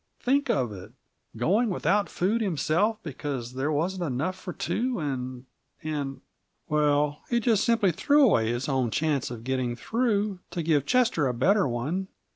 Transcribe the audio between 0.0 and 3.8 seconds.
Think of it! Going without food himself, because there